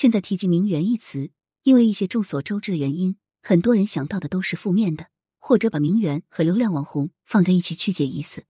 [0.00, 1.30] 现在提及名媛一词，
[1.62, 8.44] 因为一些众所周知的原因，很多人想到的都是负面的，或者把名媛和流量网红放在一起曲解意思。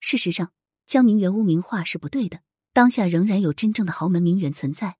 [0.00, 0.52] 事实上，
[0.86, 2.40] 将名媛污名化是不对的。
[2.74, 4.98] 当下仍然有真正的豪门名媛存在。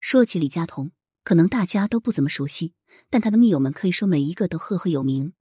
[0.00, 2.72] 说起李佳彤，可能大家都不怎么熟悉，
[3.10, 5.34] 但他的密友们可以说每一个都赫赫有名。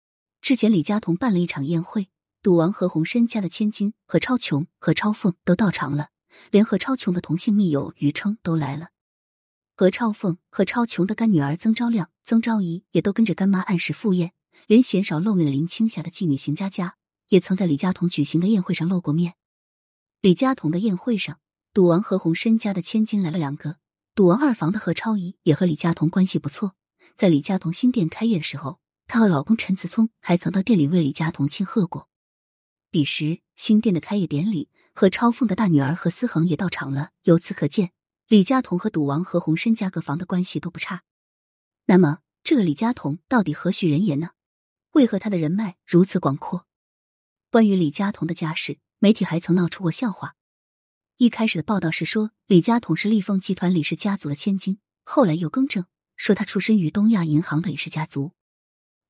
[0.41, 2.09] 之前李佳彤办了一场宴会，
[2.43, 6.09] 赌王何鸿燊家的千金何超琼、何超凤都到场了，
[6.51, 8.89] 连何超琼的同性密友于称都来了。
[9.75, 14.33] 何超凤、何超琼的干女儿曾昭亮、曾昭仪也都跟着干妈按时赴宴，
[14.67, 16.97] 连鲜少露面的林青霞的继女邢佳佳
[17.29, 19.35] 也曾在李佳彤举行的宴会上露过面。
[20.21, 21.39] 李佳彤的宴会上。
[21.75, 23.79] 赌王何鸿燊家的千金来了两个，
[24.15, 26.75] 赌王二房的何超仪也和李佳彤关系不错。
[27.17, 32.11] 在李佳彤新店开业的时候，她和老公陈子聪还曾到店里为李佳彤庆贺过。
[32.91, 37.13] 彼时新店的开业典礼，何超凤的大女儿何思恒也到场了。
[37.23, 37.93] 由此可见，
[38.29, 41.03] 李佳彤和赌王何鸿燊家各房的关系都不差。
[41.87, 44.31] 那么，这个李佳彤到底何许人也呢？
[44.93, 46.67] 为何他的人脉如此广阔？
[47.51, 50.37] 关于李佳彤的家世，媒体还曾闹出过笑话。
[51.19, 55.85] 一开始的报道是说李佳彤是立丰集团李氏家族的千金，后来又更正
[56.17, 58.33] 说他出身于东亚银行的李氏家族。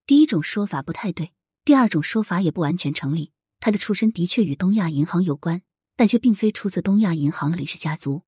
[0.05, 1.33] 第一种说法不太对，
[1.65, 3.33] 第二种说法也不完全成立。
[3.61, 5.63] 他的出身的确与东亚银行有关，
[5.95, 8.25] 但却并非出自东亚银行的李氏家族。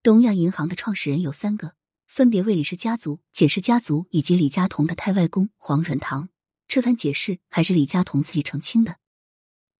[0.00, 1.74] 东亚银行的创始人有三个，
[2.06, 6.28] 分别为李氏家族、简氏家族以及李嘉彤的太外公黄润堂。
[6.68, 8.98] 这番解释还是李嘉彤自己澄清的。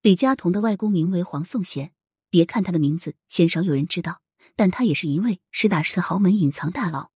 [0.02, 1.92] 李嘉彤的外公名为黄颂贤。
[2.30, 4.20] 别看他的名字鲜少有人知道，
[4.56, 7.10] 但他也是一位实打实的豪门隐藏大佬。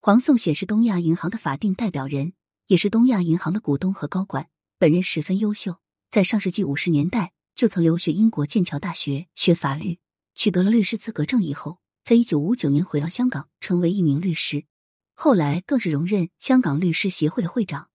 [0.00, 2.32] 黄颂贤是东亚银行的法定代表人，
[2.68, 4.48] 也是东亚银行的股东和高管。
[4.78, 5.76] 本人十分优秀，
[6.10, 9.98] 在上世纪五十年代就曾留学英国剑桥大学学法律，
[10.34, 14.64] 取得了律师资格证以后，在一九五九年回到香港，成为一名律师。
[15.12, 17.88] 后来更是荣任香港律师协会的会长。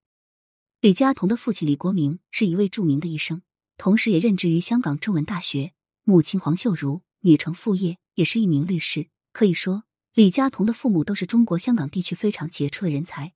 [0.82, 3.40] 李佳彤的父亲李国明是一位著名的医生，
[3.78, 5.72] 同时也任职于香港中文大学。
[6.04, 9.08] 母亲黄秀如，女承父业，也是一名律师。
[9.32, 13.32] 可以说，李佳彤的父母都是中国香港地区非常杰出的人才。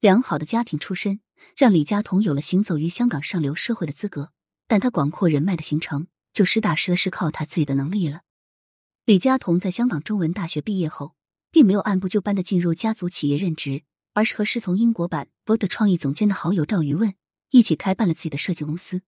[0.00, 1.20] 良好的家庭出身，
[1.56, 4.32] 让李佳彤有了行走于香港上流社会的资格。
[4.68, 8.20] 但他广阔人脉的形成，就实打实的是靠他自己的能力了。
[9.06, 11.14] 李佳彤在香港中文大学毕业后，
[11.52, 13.84] 并没有按部就班的进入家族企业任职，
[14.14, 17.14] 而是和师从英国版 Board 创意总监的好友赵余问
[17.50, 19.02] 一起开办了自己的设计公司。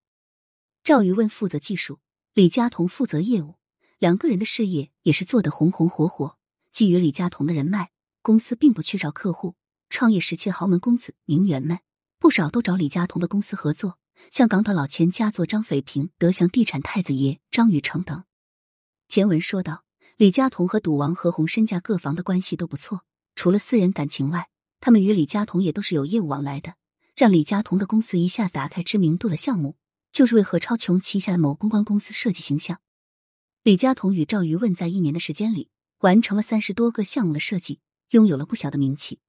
[0.85, 1.99] 赵余问负责技术。
[2.33, 3.55] 李佳彤负责业务，
[3.97, 6.37] 两个人的事业也是做得红红火火。
[6.71, 9.55] 基于李佳彤的人脉，公司并不缺少客户。
[9.89, 11.79] 创业时期，豪门公子名媛们
[12.17, 13.99] 不少都找李佳彤的公司合作，
[14.31, 18.23] 像港岛老钱家族张斐平、德祥地产太子爷张宇成等。
[19.09, 19.83] 前文说到，
[20.19, 24.49] 李佳彤和赌王何鸿身价各房的关系都不错，除了私人感情外，
[24.81, 26.73] 他们与李佳彤也都是有业务往来的，
[27.15, 29.77] 让李佳彤的公司一下子打开知名度的项目。
[30.11, 32.81] 就是为何超琼旗下某公关公司设计形象。
[33.63, 35.69] 李佳彤与赵瑜问在一年的时间里
[35.99, 37.79] 完成了三十多个项目的设计，
[38.09, 39.19] 拥有了不小的名气。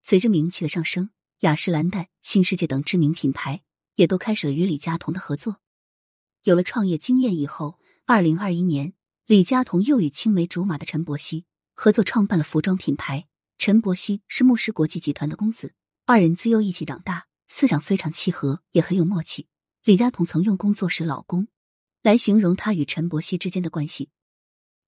[0.00, 1.10] 随着名气的上升，
[1.40, 3.60] 雅诗兰黛、新世界等知名品牌
[3.96, 5.56] 也都开始了与李佳彤的合作。
[6.44, 8.94] 有了创业经验以后，二零二一年，
[9.28, 11.44] 李佳彤又与青梅竹马的陈柏希
[11.74, 13.26] 合作创办了服装品牌。
[13.58, 15.74] 陈柏希是牧师国际集团的公子，
[16.06, 19.46] 二人自幼一起长大，思想非常契合，也很有默契。
[19.84, 21.46] 李佳彤曾用工作室老公
[22.02, 24.08] 来形容他与陈柏希之间的关系。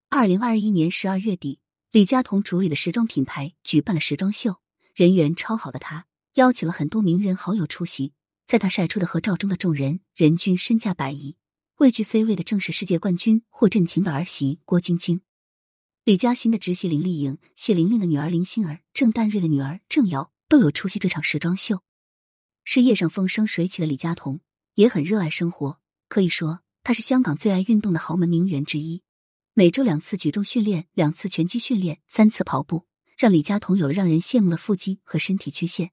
[0.08, 4.56] 二零二一年十二月底，李佳彤主理的时装品牌举办了时装秀，
[4.94, 6.06] 人缘超好的他
[6.36, 8.14] 邀请了很多名人好友出席。
[8.46, 11.36] 在他晒出的合照中的众人，人均身价百亿。
[11.80, 15.22] 位居 C 位的正是世界冠军霍震霆的儿媳郭晶晶，
[16.04, 21.80] 李嘉欣的侄媳林丽颖、谢玲玲的女儿林心儿、郑淡瑞的女儿郑瑶都有出席这场时装秀。
[22.64, 24.40] 事业上风生水起的李佳彤。
[24.74, 29.02] 也很热爱生活，可以说她是香港最爱运动的豪门名媛之一。
[29.54, 32.86] 每周两次举重训练，两次拳击训练，三次跑步，
[33.16, 35.92] 让李佳彤有了让人羡慕的腹肌和身体曲线。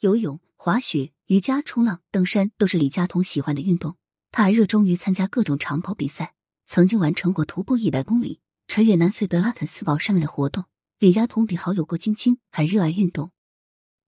[0.00, 3.96] 游泳、滑雪、瑜伽、冲浪、登山都是李佳彤喜欢的运动。
[4.36, 6.34] 他还热衷于参加各种长跑比赛，
[6.66, 10.64] 曾经完成过徒步一百公里、穿越南非德拉肯斯堡上面的活动。
[10.98, 13.30] 李佳彤比好友郭晶晶还热爱运动。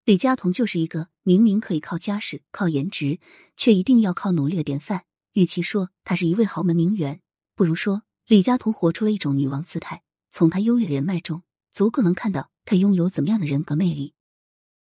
[0.04, 3.20] 李佳彤就是一个明明可以靠家世、靠颜值，
[3.56, 5.04] 却一定要靠努力的典范。
[5.34, 7.20] 与其说她是一位豪门名媛，
[7.54, 10.02] 不如说李佳彤活出了一种女王姿态。
[10.28, 14.15] 从她优越的人脉中，足够能看到她拥有怎么样的人格魅力。